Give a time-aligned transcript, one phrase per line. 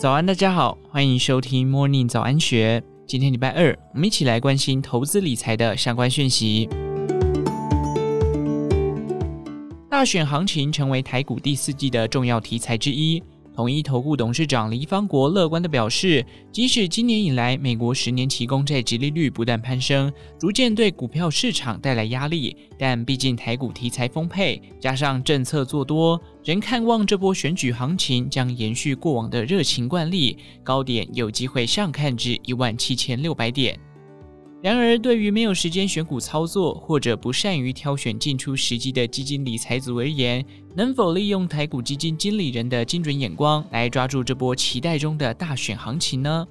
[0.00, 2.80] 早安，大家好，欢迎收听 Morning 早安学。
[3.04, 6.68] 今天礼拜二，我们一起来关心投资理财的相关讯息。
[9.90, 13.20] 大选行情成为台股第四季的重要题材之一。
[13.58, 33.76] 统一投顾董事长黎方国乐观地表示，即使今年以来美国十年期公债殖利率不断攀升，逐渐对股票市场带来压力，但毕竟台股题材丰沛，加上政策做多，仍看望这波选举行情将延续过往的热情惯例，高点有机会上看至一万七千六百点。
[34.60, 40.44] 然而，对于没有时间选股操作或者不善于挑选进出时机的基金理财族而言，
[40.74, 46.44] 能否利用台股基金经理人的精准眼光来抓住这波期待中的大选行情呢？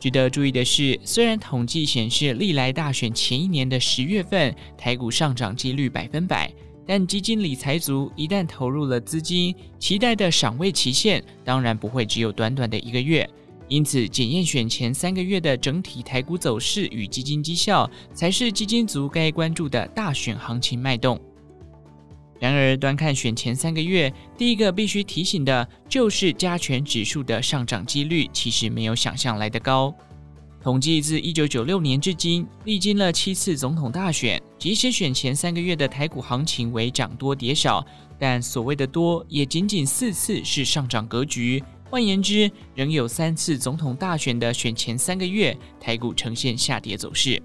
[0.00, 6.52] 值得注意的是，虽然统计显示历来大选前一年的十月份台股上涨几率百分百，
[6.84, 13.28] 但基金理财族一旦投入了资金，期待的赏味期限当然不会只有短短的一个月。
[13.68, 21.20] 因此，检验选前三个月的整体台股走势与基金绩效，才是基金族该关注的大选行情脉动。
[22.40, 29.92] 然而，端看选前三个月，第一个必须提醒的就是加权指数的上涨几率其实没有想象来得高。
[30.62, 37.84] 统计自一九九六年至今，历经了七次总统大选，即使选前三个月的台股行情为涨多跌少，
[38.18, 41.62] 但所谓的多，也仅仅四次是上涨格局。
[41.90, 47.42] 换言之，仍有三次总统大选的选前三个月，台股呈现下跌走势。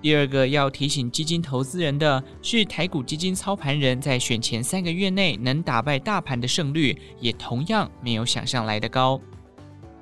[0.00, 9.20] 第二个要提醒基金投资人的是，台股基金操盘人在选前三个月内能打败大盘的胜率，也同样没有想象来得高。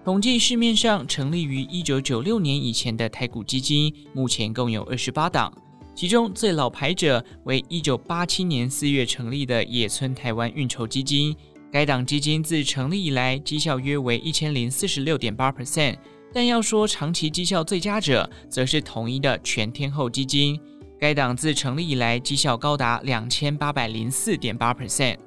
[0.05, 5.53] 统计市面上成立于一九九六年以前的台股基金，目前共有二十八档，
[5.97, 11.37] 其中最老牌者为一九八七年四月成立的野村台湾运筹基金。
[11.71, 15.97] 该档基金自成立以来，绩效约为一千零四十六点八 percent，
[16.33, 20.59] 但要说长期绩效最佳者，则是统一的全天候基金。
[20.99, 25.19] 该档自成立以来，绩效高达两千八百零四点八 percent。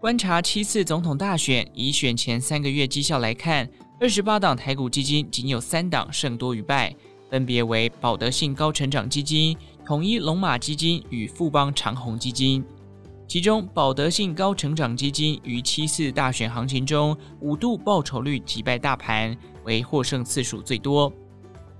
[0.00, 3.68] 观察七次总统大选，以选前三个月绩效来看，
[4.00, 6.92] 二十八档台股基金仅有三档胜多于败，
[7.30, 12.64] 分别为保德信高成长基金、统一龙马基金与富邦长鸿基金。
[13.32, 19.34] 其中，保德信高成长基金于七次大选行情中五度报酬率击败大盘，
[19.64, 21.10] 为获胜次数最多；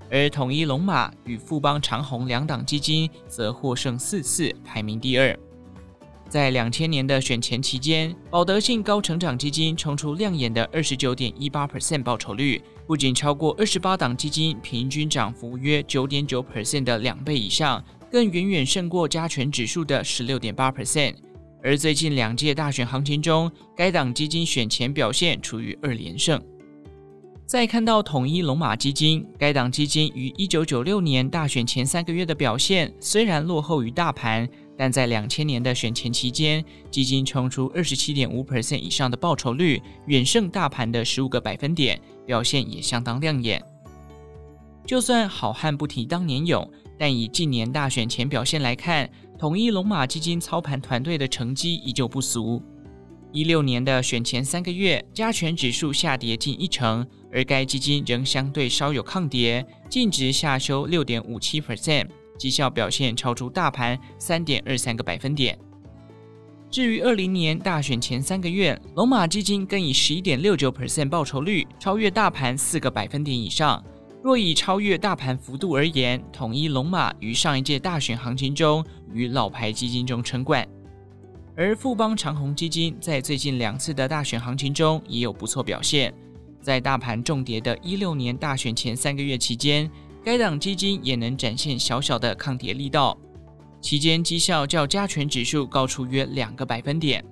[0.09, 5.37] 而统一龙马与富邦长虹两档基金则获胜四次，排名第二。
[6.27, 21.13] 在两千年的选前期间，保德信高成长基金冲出亮眼的二十九点一八 percent 报酬率，不仅超过二十八档基金平均涨幅约九点九 percent 的两倍以上，更远远胜过加权指数的十六点八 percent。
[21.63, 26.41] 而最近两届大选行情中，该档基金选前表现处于二连胜。
[27.45, 34.47] 再看到统一龙马基金，该档基金于一九九六年大选前三个月的表现虽然落后于大盘，
[34.77, 43.63] 但在两千年的选前期间，基金冲出二十七点五 percent 以上的报酬率，远胜大盘的十五个百分点，表现也相当亮眼。
[44.85, 49.09] 就算好汉不提当年勇，但以近年大选前表现来看，
[49.43, 52.63] 统一龙马基金操盘团队的成绩依旧不俗。
[53.33, 62.07] 一六年的选前三个月，加权指数下跌近一成，而该基金仍相对稍有抗跌，净值下修六点五七 percent，
[62.39, 65.59] 绩效表现超出大盘三点二三个百分点。
[66.71, 73.83] 至于二零年大选前三个月，龙马基金更以十一点六九 percent 报酬率超越大盘四个百分点以上。
[74.23, 78.81] 若以超越大盘幅度而言，统一龙马于上一届大选行情中
[79.13, 80.67] 与老牌基金中称冠，
[81.55, 86.13] 而富邦长鸿基金在最近两次的大选行情中也有不错表现。
[86.61, 89.89] 在大盘重跌的一六年大选前三个月期间，
[90.23, 93.17] 该档基金也能展现小小的抗跌力道，
[93.81, 97.23] 期间绩效较加权指数高出约两个百分点。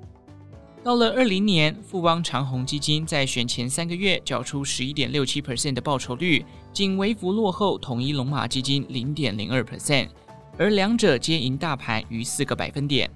[0.83, 10.09] 到了二零年，富邦长鸿基金在选前三个月缴出十一点六七 percent 的报酬率，仅微幅落后统一龙马基金零点零二 percent，
[10.61, 13.09] 而两者皆赢大盘逾四个百分点。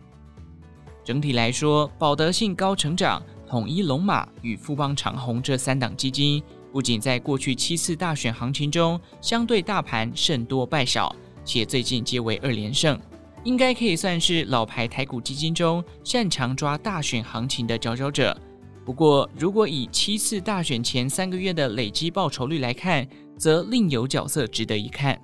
[1.03, 12.99] 整体来说，保德信高成长、统一龙马与富邦长虹这三档基金，不仅在过去七次大选行情中相对大盘胜多败少，且最近皆为二连胜。
[13.43, 18.35] 应该可以算是老牌台股基金中擅长抓大选行情的佼佼者。
[18.83, 23.07] 不过，如果以七次大选前三个月的累积报酬率来看，
[23.37, 25.15] 则另有角色值得一看。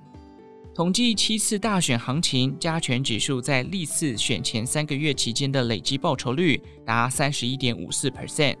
[0.74, 8.56] 统计七次大选行情，加权指数在历次选前三个月期间的累计报酬率达三十一点五四 percent，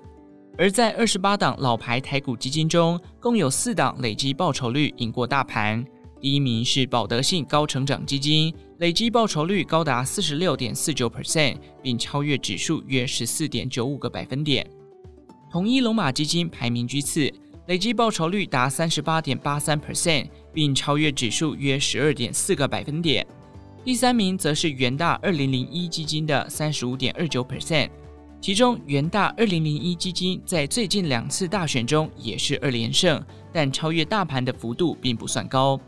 [0.58, 5.82] 而在二十八档老牌台股基金中，共有四档累计报酬率赢过大盘。
[6.20, 14.68] 第一名是保德信高成长基金，累计报酬率高达四十六点四九 percent，并超越指数约十四点九五个百分点。
[15.50, 17.32] 统一龙马基金排名居次，
[17.66, 23.24] 累计报酬率达三十八点八三 percent，并超越指数约十二点四个百分点。
[23.84, 27.88] 第三名则是元大二零零一基金的三十五点二九 percent，
[28.40, 35.80] 其中元大二零零一基金在最近两次大选中也是二连胜，但超越大盘的幅度并不算高。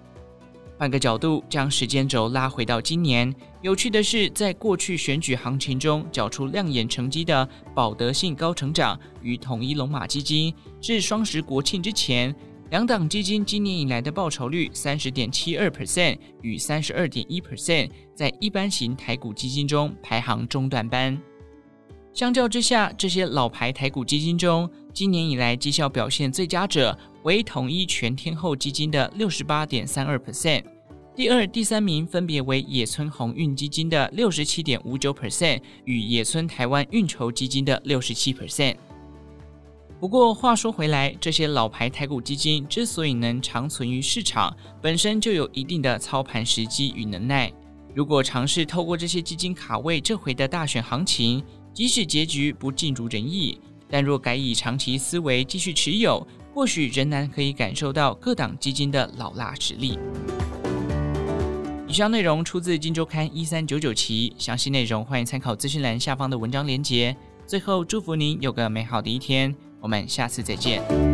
[0.76, 3.32] 换个角度，将时间轴拉回到今年，
[3.62, 12.34] 有趣的是，在过去选举行情中缴出亮眼成绩的保德信高成长与统一龙马基金，至双十国庆之前，
[12.70, 21.16] 两档基金今年以来的报酬率三十点七二 percent 与三十二点一 percent，在一般型台股基金中排行中段班。
[22.12, 30.62] 相较之下，这些老牌台股基金中，今年以来绩效表现最佳者为统一全天候基金的六十八点三二 percent，
[31.16, 38.76] 第二、第三名分别为野村鸿运基金的六十七点五九 percent 与野村台湾运筹基金的六十七 percent。
[39.98, 47.52] 不过话说回来，这些老牌台股基金之所以能长存于市场，本身就有一定的操盘时机与能耐。
[47.92, 51.42] 如果尝试透过这些基金卡位这回的大选行情，
[51.72, 53.58] 即使结局不尽如人意，
[53.94, 59.96] 但若改以长期思维继续持有，或许仍然可以感受到各党基金的老辣实力。
[61.86, 67.16] 以上内容出自《金周刊》一三九九期，详细内容欢迎参考资讯栏下方的文章连接。
[67.46, 71.13] 最后，祝福您有个美好的一天，我们下次再见。